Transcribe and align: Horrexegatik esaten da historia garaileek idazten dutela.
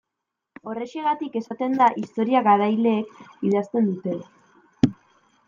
Horrexegatik 0.69 1.37
esaten 1.39 1.75
da 1.81 1.89
historia 2.05 2.41
garaileek 2.49 3.13
idazten 3.51 3.93
dutela. 3.93 4.93